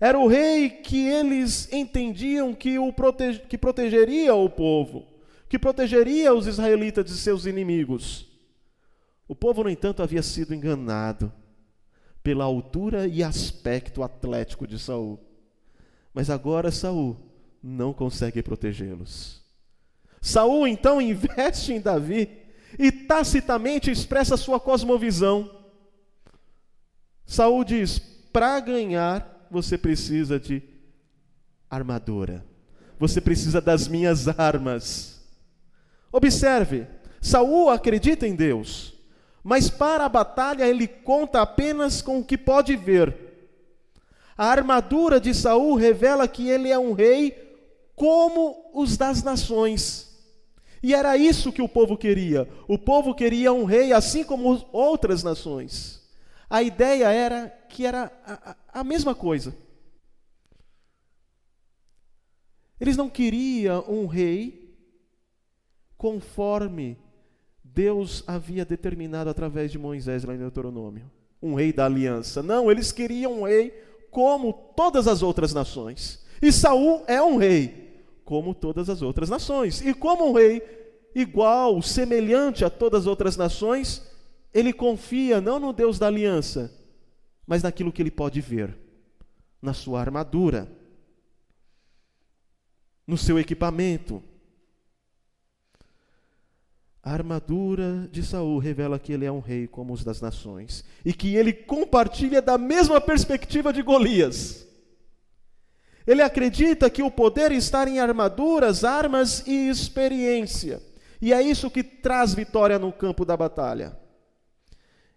[0.01, 2.93] Era o rei que eles entendiam que, o
[3.49, 5.07] que protegeria o povo,
[5.49, 8.27] que protegeria os israelitas de seus inimigos.
[9.27, 11.33] O povo, no entanto, havia sido enganado
[12.23, 15.21] pela altura e aspecto atlético de Saul.
[16.13, 17.17] Mas agora Saul
[17.63, 19.43] não consegue protegê-los.
[20.21, 22.31] Saul então investe em Davi
[22.79, 25.51] e tacitamente expressa sua cosmovisão.
[27.27, 27.99] Saul diz:
[28.33, 30.63] "Para ganhar, você precisa de
[31.71, 32.45] armadura.
[32.99, 35.21] Você precisa das minhas armas."
[36.13, 36.87] Observe,
[37.21, 38.95] Saul acredita em Deus.
[39.43, 43.15] Mas para a batalha ele conta apenas com o que pode ver.
[44.37, 47.37] A armadura de Saul revela que ele é um rei
[47.95, 50.15] como os das nações.
[50.83, 52.49] E era isso que o povo queria.
[52.69, 56.03] O povo queria um rei assim como outras nações.
[56.55, 59.57] A ideia era que era a, a mesma coisa.
[62.81, 64.73] Eles não queriam um rei
[65.97, 66.97] conforme
[67.65, 71.11] Deus havia determinado através de Moisés lá em Deuteronômio,
[71.43, 72.41] um rei da aliança.
[72.41, 73.71] Não, eles queriam um rei
[74.13, 76.25] como todas as outras nações.
[76.41, 79.81] E Saul é um rei como todas as outras nações.
[79.81, 80.63] E como um rei
[81.17, 84.14] igual, semelhante a todas as outras nações,
[84.55, 86.73] ele confia não no Deus da aliança,
[87.45, 88.79] mas naquilo que ele pode ver,
[89.61, 90.71] na sua armadura.
[93.07, 94.23] no seu equipamento.
[97.03, 101.13] A armadura de Saul revela que ele é um rei como os das nações e
[101.13, 104.67] que ele compartilha da mesma perspectiva de Golias.
[106.07, 110.83] Ele acredita que o poder está em armaduras, armas e experiência.
[111.21, 114.04] E é isso que traz vitória no campo da batalha.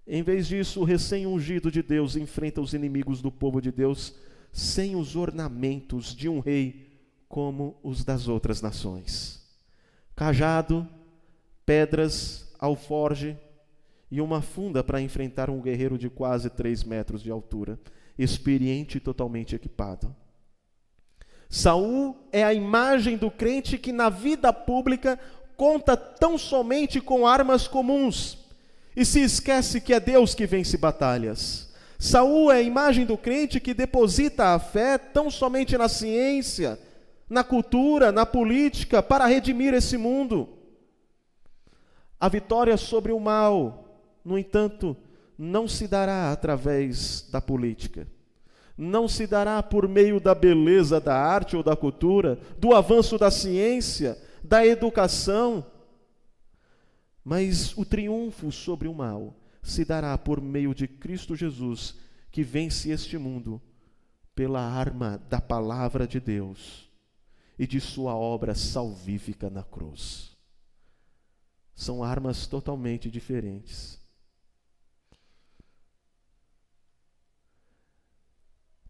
[0.08, 4.16] Em vez disso, o recém-ungido de Deus enfrenta os inimigos do povo de Deus
[4.54, 6.88] sem os ornamentos de um rei
[7.28, 9.46] como os das outras nações.
[10.16, 10.88] Cajado,
[11.66, 13.38] pedras, alforge
[14.10, 17.78] e uma funda para enfrentar um guerreiro de quase três metros de altura,
[18.18, 20.16] experiente e totalmente equipado.
[21.50, 25.20] Saul é a imagem do crente que na vida pública
[25.58, 28.47] conta tão somente com armas comuns
[28.98, 31.72] e se esquece que é Deus que vence batalhas.
[32.00, 36.80] Saul é a imagem do crente que deposita a fé tão somente na ciência,
[37.30, 40.50] na cultura, na política para redimir esse mundo.
[42.20, 44.98] A vitória sobre o mal, no entanto,
[45.38, 48.08] não se dará através da política.
[48.76, 53.30] Não se dará por meio da beleza da arte ou da cultura, do avanço da
[53.30, 55.64] ciência, da educação.
[57.28, 61.94] Mas o triunfo sobre o mal se dará por meio de Cristo Jesus,
[62.32, 63.62] que vence este mundo
[64.34, 66.90] pela arma da palavra de Deus
[67.60, 70.38] e de sua obra salvífica na cruz
[71.78, 74.00] são armas totalmente diferentes.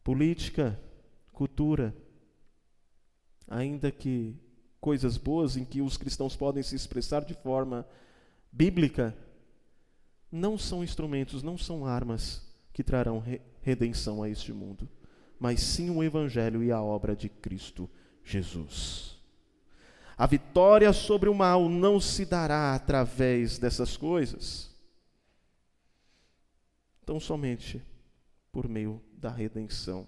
[0.02, 0.80] Política,
[1.34, 1.93] cultura,
[3.45, 4.39] ainda que
[4.80, 7.86] coisas boas em que os cristãos podem se expressar de forma
[8.58, 9.15] bíblica,
[10.32, 12.43] não são instrumentos, não são armas
[12.74, 13.24] que trarão
[13.62, 14.89] redenção a este mundo,
[15.39, 17.88] mas sim o Evangelho e a obra de Cristo
[18.24, 19.15] Jesus.
[20.17, 24.76] A vitória sobre o mal não se dará através dessas coisas,
[27.06, 27.86] tão somente
[28.52, 30.08] por meio da redenção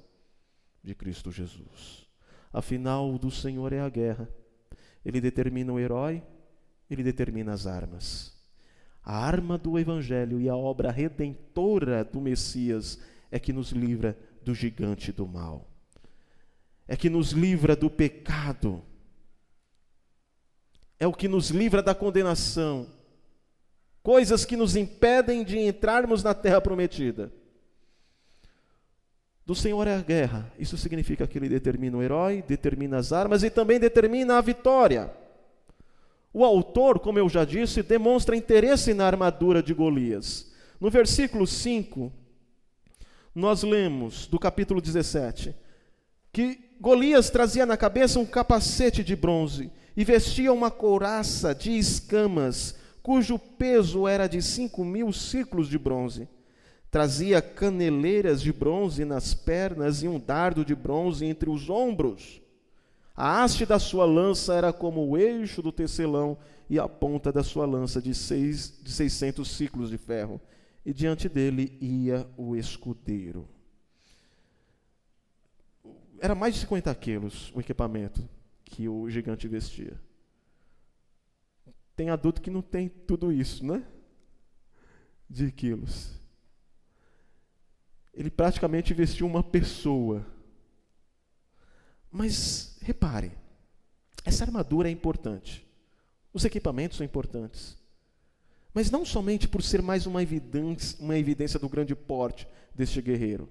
[0.84, 2.08] de Cristo Jesus.
[2.52, 4.28] Afinal, do Senhor é a guerra.
[5.06, 6.24] Ele determina o herói,
[6.90, 8.39] ele determina as armas.
[9.10, 13.00] A arma do Evangelho e a obra redentora do Messias
[13.32, 15.68] é que nos livra do gigante do mal,
[16.88, 18.84] é que nos livra do pecado
[21.00, 22.88] é o que nos livra da condenação,
[24.04, 27.32] coisas que nos impedem de entrarmos na terra prometida.
[29.44, 33.42] Do Senhor é a guerra, isso significa que Ele determina o herói, determina as armas
[33.42, 35.12] e também determina a vitória.
[36.34, 40.52] O autor, como eu já disse, demonstra interesse na armadura de Golias.
[40.80, 42.12] No versículo 5,
[43.34, 45.56] nós lemos, do capítulo 17,
[46.32, 52.76] que Golias trazia na cabeça um capacete de bronze e vestia uma couraça de escamas,
[53.02, 56.28] cujo peso era de cinco mil ciclos de bronze.
[56.92, 62.42] Trazia caneleiras de bronze nas pernas e um dardo de bronze entre os ombros.
[63.22, 66.38] A haste da sua lança era como o eixo do tecelão
[66.70, 70.40] e a ponta da sua lança de, seis, de 600 ciclos de ferro.
[70.86, 73.46] E diante dele ia o escudeiro.
[76.22, 78.24] Era mais de 50 quilos o equipamento
[78.64, 80.00] que o gigante vestia.
[81.98, 83.86] Tem adulto que não tem tudo isso, né?
[85.30, 86.18] De quilos.
[88.14, 90.26] Ele praticamente vestiu uma pessoa.
[92.12, 93.32] Mas repare,
[94.26, 95.66] essa armadura é importante.
[96.34, 97.78] Os equipamentos são importantes.
[98.74, 103.50] Mas não somente por ser mais uma evidência, uma evidência do grande porte deste guerreiro.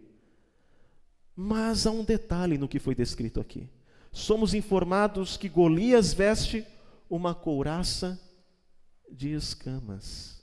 [1.35, 3.69] Mas há um detalhe no que foi descrito aqui
[4.13, 6.65] somos informados que Golias veste
[7.09, 8.21] uma couraça
[9.11, 10.42] de escamas.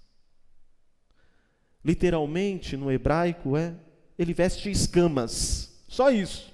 [1.83, 3.75] Literalmente, no hebraico, é
[4.17, 5.83] ele veste escamas.
[5.87, 6.51] Só isso.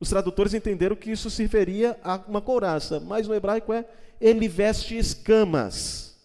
[0.00, 3.84] Os tradutores entenderam que isso se referia a uma couraça, mas no hebraico é
[4.18, 6.18] ele veste escamas.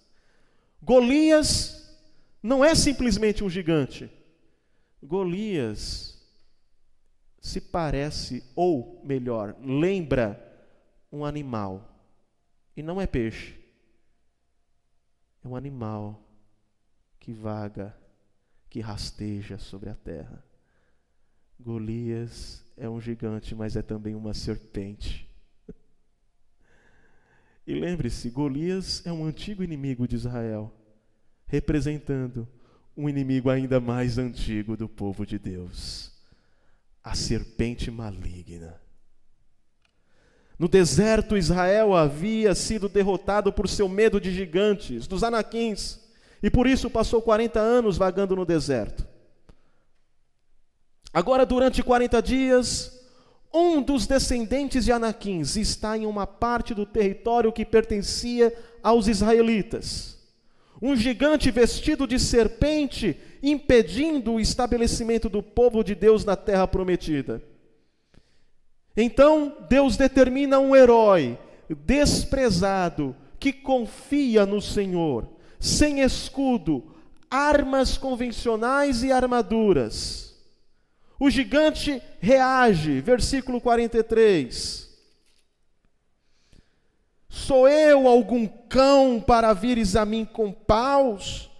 [0.82, 1.94] Golias
[2.42, 4.10] não é simplesmente um gigante.
[5.04, 6.16] Golias
[7.42, 10.42] se parece, ou melhor, lembra
[11.12, 11.96] um animal.
[12.76, 13.60] E não é peixe.
[15.44, 16.24] É um animal
[17.20, 17.96] que vaga,
[18.70, 20.44] que rasteja sobre a terra.
[21.60, 25.28] Golias é um gigante, mas é também uma serpente.
[27.68, 30.74] E lembre-se, Golias é um antigo inimigo de Israel,
[31.48, 32.48] representando
[32.96, 36.16] um inimigo ainda mais antigo do povo de Deus
[37.06, 38.82] a serpente maligna.
[40.58, 46.00] No deserto, Israel havia sido derrotado por seu medo de gigantes, dos anaquins,
[46.42, 49.05] e por isso passou 40 anos vagando no deserto.
[51.16, 53.02] Agora, durante 40 dias,
[53.54, 58.54] um dos descendentes de Anaquins está em uma parte do território que pertencia
[58.84, 60.18] aos israelitas.
[60.82, 67.42] Um gigante vestido de serpente impedindo o estabelecimento do povo de Deus na terra prometida.
[68.98, 71.40] Então, Deus determina um herói
[71.86, 75.30] desprezado que confia no Senhor,
[75.62, 76.94] sem escudo,
[77.32, 80.26] armas convencionais e armaduras
[81.20, 84.86] o gigante reage, versículo 43.
[87.30, 91.52] Sou eu algum cão para vires a mim com paus?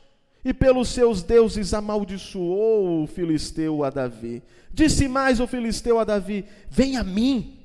[0.44, 4.44] E pelos seus deuses amaldiçoou o filisteu a Davi.
[4.72, 7.60] Disse mais o filisteu a Davi: Vem a mim,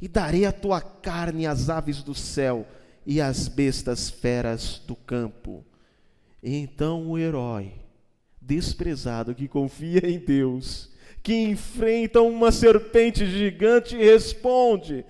[0.00, 2.66] e darei a tua carne às aves do céu
[3.06, 5.64] e às bestas feras do campo.
[6.42, 7.72] E então o herói,
[8.40, 10.91] desprezado que confia em Deus,
[11.22, 15.04] que enfrentam uma serpente gigante e responde: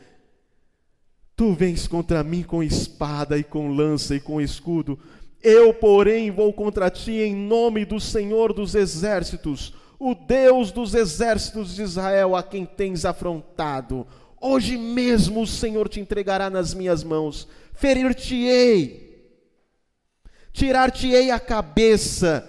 [1.35, 4.99] Tu vens contra mim com espada e com lança e com escudo.
[5.43, 11.75] Eu, porém, vou contra ti em nome do Senhor dos exércitos, o Deus dos exércitos
[11.75, 14.07] de Israel, a quem tens afrontado.
[14.41, 19.33] Hoje mesmo o Senhor te entregará nas minhas mãos, ferir-te-ei,
[20.53, 22.49] tirar-te-ei a cabeça,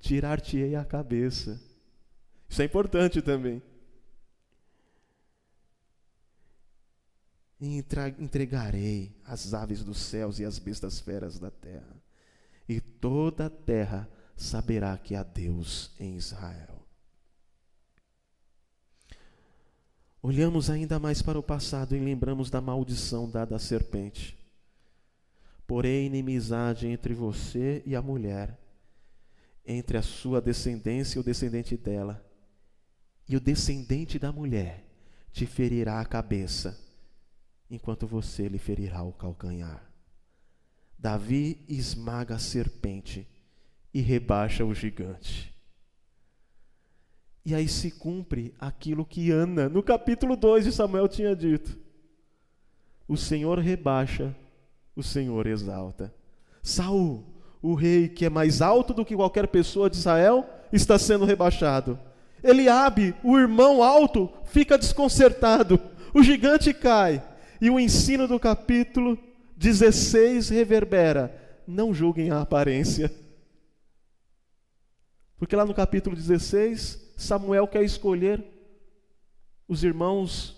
[0.00, 1.60] tirar-te-ei a cabeça.
[2.56, 3.62] Isso é importante também.
[7.60, 7.84] E
[8.18, 12.02] entregarei as aves dos céus e as bestas feras da terra,
[12.66, 16.82] e toda a terra saberá que há Deus em Israel.
[20.22, 24.34] Olhamos ainda mais para o passado e lembramos da maldição dada à serpente.
[25.66, 28.58] Porém, inimizade entre você e a mulher,
[29.62, 32.25] entre a sua descendência e o descendente dela
[33.28, 34.84] e o descendente da mulher
[35.32, 36.78] te ferirá a cabeça,
[37.70, 39.82] enquanto você lhe ferirá o calcanhar.
[40.98, 43.26] Davi esmaga a serpente
[43.92, 45.54] e rebaixa o gigante.
[47.44, 51.78] E aí se cumpre aquilo que Ana, no capítulo 2 de Samuel, tinha dito:
[53.06, 54.34] O Senhor rebaixa,
[54.96, 56.12] o Senhor exalta.
[56.62, 57.24] Saul,
[57.62, 61.98] o rei que é mais alto do que qualquer pessoa de Israel, está sendo rebaixado.
[62.46, 65.80] Eliabe, o irmão alto, fica desconcertado.
[66.14, 67.22] O gigante cai.
[67.60, 69.18] E o ensino do capítulo
[69.56, 73.12] 16 reverbera: não julguem a aparência.
[75.36, 78.44] Porque lá no capítulo 16, Samuel quer escolher
[79.68, 80.56] os irmãos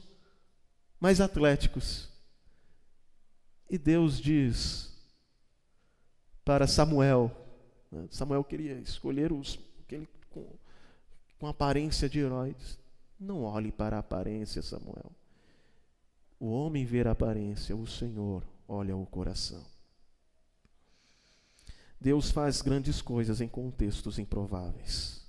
[1.01, 2.09] mais atléticos.
[3.70, 4.97] E Deus diz
[6.45, 7.30] para Samuel:
[7.91, 10.09] né, Samuel queria escolher os, aquele
[11.47, 12.78] aparência de heróis.
[13.18, 15.12] Não olhe para a aparência, Samuel.
[16.39, 19.64] O homem vê a aparência, o Senhor olha o coração.
[22.01, 25.26] Deus faz grandes coisas em contextos improváveis.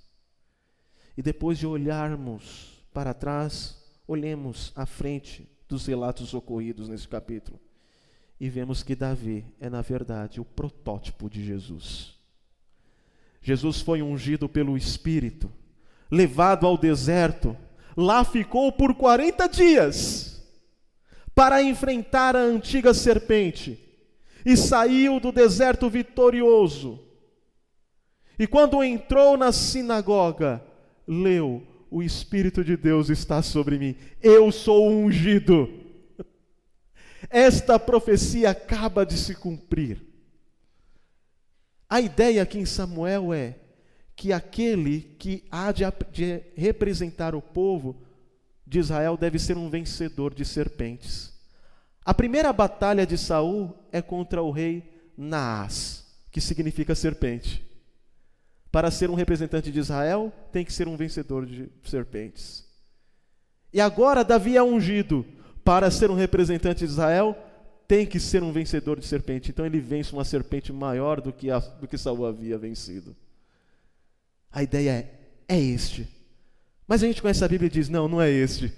[1.16, 7.58] E depois de olharmos para trás, olhemos à frente dos relatos ocorridos nesse capítulo
[8.40, 12.18] e vemos que Davi é, na verdade, o protótipo de Jesus.
[13.42, 15.52] Jesus foi ungido pelo Espírito
[16.10, 17.56] levado ao deserto,
[17.96, 20.42] lá ficou por 40 dias
[21.34, 23.78] para enfrentar a antiga serpente
[24.44, 27.00] e saiu do deserto vitorioso.
[28.38, 30.62] E quando entrou na sinagoga,
[31.06, 35.68] leu: O Espírito de Deus está sobre mim, eu sou ungido.
[37.28, 40.02] Esta profecia acaba de se cumprir.
[41.88, 43.56] A ideia aqui em Samuel é:
[44.20, 47.96] que aquele que há de, de representar o povo
[48.66, 51.32] de Israel deve ser um vencedor de serpentes.
[52.04, 54.84] A primeira batalha de Saul é contra o rei
[55.16, 57.66] Naas, que significa serpente.
[58.70, 62.68] Para ser um representante de Israel, tem que ser um vencedor de serpentes.
[63.72, 65.24] E agora Davi é ungido.
[65.64, 67.34] Para ser um representante de Israel,
[67.88, 69.48] tem que ser um vencedor de serpente.
[69.48, 73.16] Então ele vence uma serpente maior do que, a, do que Saul havia vencido.
[74.50, 76.08] A ideia é: é este.
[76.86, 78.72] Mas a gente conhece a Bíblia e diz: não, não é este.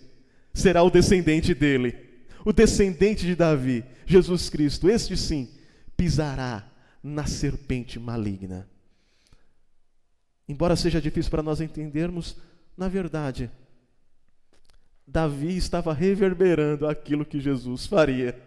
[0.52, 1.96] Será o descendente dele,
[2.44, 4.90] o descendente de Davi, Jesus Cristo.
[4.90, 5.48] Este sim
[5.96, 6.70] pisará
[7.02, 8.68] na serpente maligna.
[10.48, 12.36] Embora seja difícil para nós entendermos,
[12.76, 13.50] na verdade,
[15.06, 18.40] Davi estava reverberando aquilo que Jesus faria.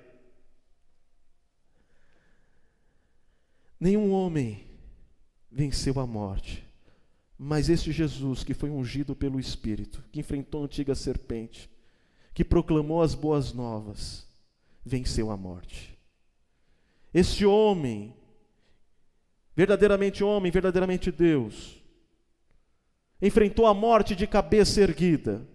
[3.80, 4.66] Nenhum homem
[5.52, 6.65] venceu a morte,
[7.38, 11.70] mas este Jesus que foi ungido pelo Espírito, que enfrentou a antiga serpente,
[12.34, 14.28] que proclamou as boas novas,
[14.86, 15.98] venceu a morte.
[17.14, 18.14] Este homem,
[19.56, 21.82] verdadeiramente homem, verdadeiramente Deus,
[23.22, 25.46] enfrentou a morte de cabeça erguida.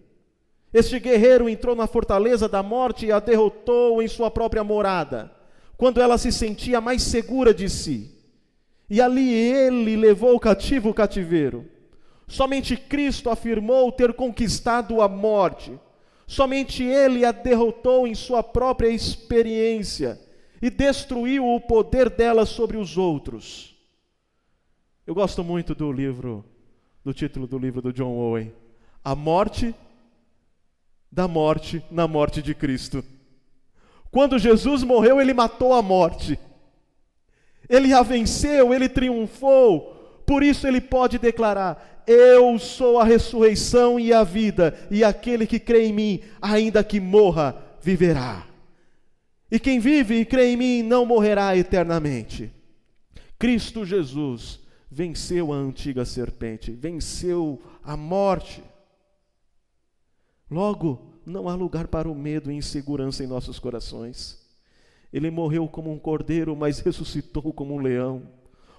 [0.73, 5.31] Este guerreiro entrou na fortaleza da morte e a derrotou em sua própria morada,
[5.77, 8.20] quando ela se sentia mais segura de si.
[8.91, 11.65] E ali ele levou o cativo o cativeiro.
[12.27, 15.79] Somente Cristo afirmou ter conquistado a morte.
[16.27, 20.19] Somente ele a derrotou em sua própria experiência
[20.61, 23.77] e destruiu o poder dela sobre os outros.
[25.07, 26.43] Eu gosto muito do livro
[27.01, 28.53] do título do livro do John Owen:
[29.01, 29.73] A Morte
[31.09, 33.01] da Morte na Morte de Cristo.
[34.11, 36.37] Quando Jesus morreu, ele matou a morte.
[37.71, 40.21] Ele a venceu, ele triunfou.
[40.25, 45.57] Por isso ele pode declarar: Eu sou a ressurreição e a vida, e aquele que
[45.57, 48.45] crê em mim, ainda que morra, viverá.
[49.49, 52.51] E quem vive e crê em mim não morrerá eternamente.
[53.39, 54.59] Cristo Jesus
[54.89, 58.61] venceu a antiga serpente, venceu a morte.
[60.49, 64.40] Logo, não há lugar para o medo e insegurança em nossos corações.
[65.11, 68.23] Ele morreu como um cordeiro, mas ressuscitou como um leão.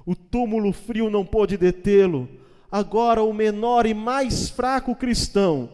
[0.07, 2.29] O túmulo frio não pôde detê-lo.
[2.71, 5.69] Agora, o menor e mais fraco cristão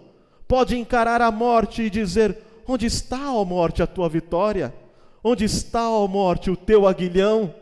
[0.47, 2.37] pode encarar a morte e dizer:
[2.67, 4.75] Onde está, ó morte, a tua vitória?
[5.23, 7.55] Onde está, ó morte, o teu aguilhão?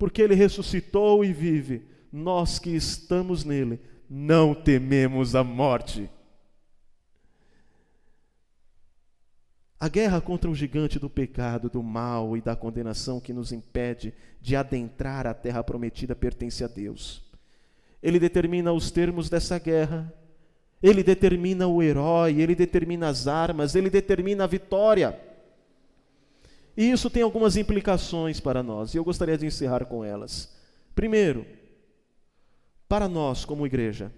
[0.00, 3.78] porque ele ressuscitou e vive, nós que estamos nele
[4.08, 6.08] não tememos a morte.
[9.80, 14.12] A guerra contra o gigante do pecado, do mal e da condenação que nos impede
[14.38, 17.22] de adentrar a terra prometida pertence a Deus.
[18.02, 20.12] Ele determina os termos dessa guerra,
[20.82, 25.18] ele determina o herói, ele determina as armas, ele determina a vitória.
[26.76, 30.54] E isso tem algumas implicações para nós, e eu gostaria de encerrar com elas.
[30.94, 31.46] Primeiro,
[32.86, 34.12] para nós como igreja,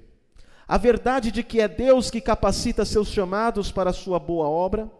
[0.66, 4.90] a verdade de que é Deus que capacita seus chamados para a sua boa obra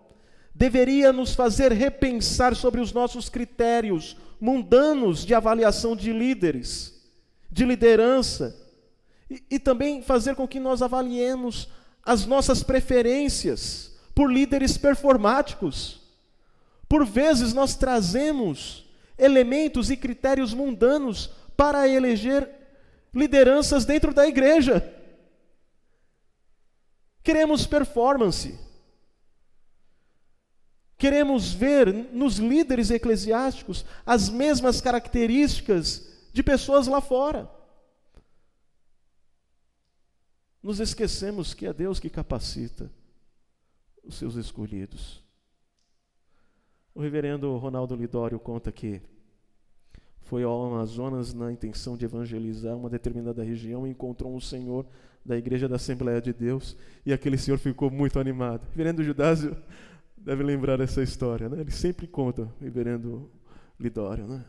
[0.55, 7.01] deveria nos fazer repensar sobre os nossos critérios mundanos de avaliação de líderes,
[7.51, 8.57] de liderança,
[9.31, 11.69] e, e também fazer com que nós avaliemos
[12.05, 16.01] as nossas preferências por líderes performáticos.
[16.89, 22.49] Por vezes nós trazemos elementos e critérios mundanos para eleger
[23.15, 24.93] lideranças dentro da igreja.
[27.23, 28.59] Queremos performance.
[31.03, 37.51] Queremos ver nos líderes eclesiásticos as mesmas características de pessoas lá fora.
[40.63, 42.89] Nos esquecemos que é Deus que capacita
[44.05, 45.21] os seus escolhidos.
[46.95, 49.03] O reverendo Ronaldo Lidório conta que
[50.21, 54.87] foi ao Amazonas na intenção de evangelizar uma determinada região e encontrou um senhor
[55.25, 58.69] da igreja da Assembleia de Deus e aquele senhor ficou muito animado.
[58.71, 59.57] Reverendo Judásio
[60.25, 61.61] deve lembrar essa história, né?
[61.61, 63.31] Ele sempre conta, o reverendo
[63.79, 64.45] Lidório, né?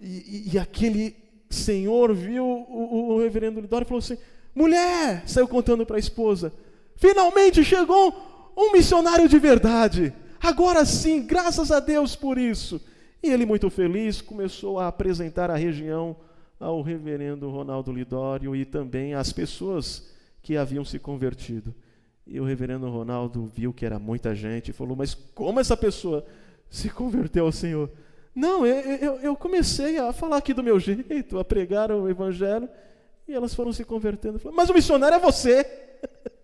[0.00, 0.06] E,
[0.50, 1.14] e, e aquele
[1.48, 4.16] senhor viu o, o, o reverendo Lidório e falou assim:
[4.54, 6.52] mulher, saiu contando para a esposa,
[6.96, 10.12] finalmente chegou um missionário de verdade.
[10.40, 12.80] Agora sim, graças a Deus por isso.
[13.22, 16.16] E ele, muito feliz, começou a apresentar a região
[16.58, 20.10] ao reverendo Ronaldo Lidório e também às pessoas
[20.42, 21.74] que haviam se convertido.
[22.30, 26.24] E o reverendo Ronaldo viu que era muita gente e falou: Mas como essa pessoa
[26.70, 27.90] se converteu ao Senhor?
[28.32, 32.68] Não, eu, eu, eu comecei a falar aqui do meu jeito, a pregar o evangelho,
[33.26, 34.40] e elas foram se convertendo.
[34.52, 35.66] Mas o missionário é você!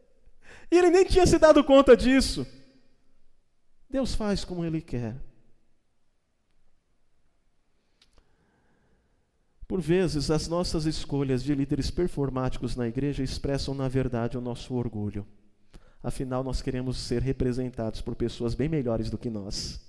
[0.72, 2.44] e ele nem tinha se dado conta disso.
[3.88, 5.14] Deus faz como Ele quer.
[9.68, 14.74] Por vezes, as nossas escolhas de líderes performáticos na igreja expressam, na verdade, o nosso
[14.74, 15.24] orgulho.
[16.02, 19.80] Afinal, nós queremos ser representados por pessoas bem melhores do que nós.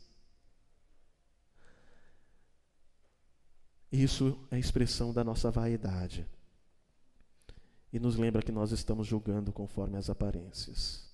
[3.92, 6.26] Isso é expressão da nossa vaidade.
[7.92, 11.08] E nos lembra que nós estamos julgando conforme as aparências.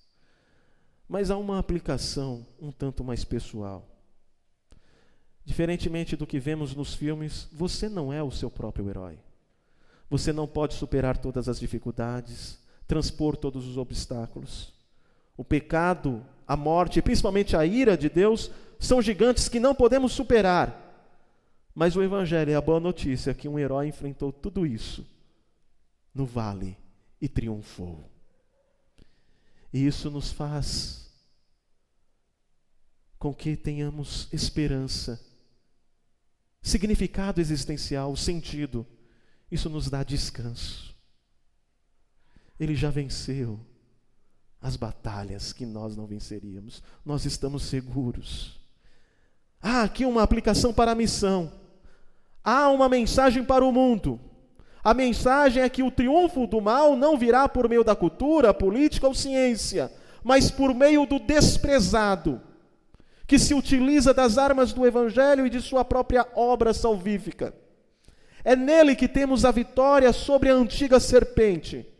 [1.08, 3.88] Mas há uma aplicação um tanto mais pessoal.
[5.44, 9.18] Diferentemente do que vemos nos filmes, você não é o seu próprio herói.
[10.08, 14.72] Você não pode superar todas as dificuldades, transpor todos os obstáculos.
[15.36, 20.12] O pecado, a morte e principalmente a ira de Deus são gigantes que não podemos
[20.12, 20.80] superar.
[21.74, 25.04] Mas o Evangelho é a boa notícia que um herói enfrentou tudo isso
[26.14, 26.76] no vale
[27.20, 28.08] e triunfou.
[29.72, 31.10] E isso nos faz
[33.18, 35.20] com que tenhamos esperança,
[36.62, 38.86] significado existencial, sentido.
[39.50, 40.94] Isso nos dá descanso.
[42.60, 43.58] Ele já venceu
[44.64, 46.82] as batalhas que nós não venceríamos.
[47.04, 48.58] Nós estamos seguros.
[49.60, 51.52] Há aqui uma aplicação para a missão.
[52.42, 54.18] Há uma mensagem para o mundo.
[54.82, 59.06] A mensagem é que o triunfo do mal não virá por meio da cultura, política
[59.06, 59.92] ou ciência,
[60.22, 62.40] mas por meio do desprezado,
[63.26, 67.54] que se utiliza das armas do evangelho e de sua própria obra salvífica.
[68.42, 71.93] É nele que temos a vitória sobre a antiga serpente.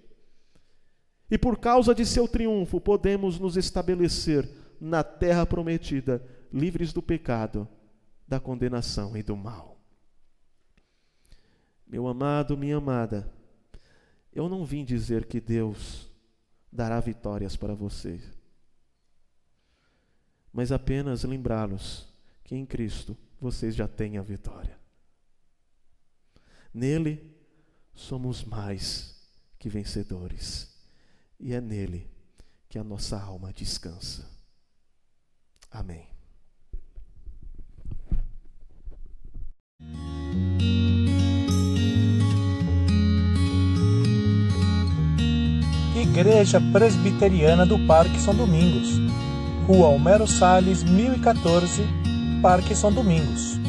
[1.34, 4.48] E por causa de seu triunfo, podemos nos estabelecer
[4.80, 7.66] na terra prometida, livres do pecado,
[8.24, 9.76] da condenação e do mal.
[11.84, 13.28] Meu amado, minha amada,
[14.32, 16.08] eu não vim dizer que Deus
[16.70, 18.22] dará vitórias para vocês,
[20.52, 22.06] mas apenas lembrá-los
[22.44, 24.78] que em Cristo vocês já têm a vitória.
[26.72, 27.36] Nele
[27.92, 29.28] somos mais
[29.58, 30.72] que vencedores,
[31.38, 32.10] e é nele
[32.68, 34.28] que a nossa alma descansa.
[35.70, 36.08] Amém.
[45.96, 48.88] Igreja Presbiteriana do Parque São Domingos,
[49.66, 51.82] Rua Homero Salles, 1014,
[52.40, 53.63] Parque São Domingos.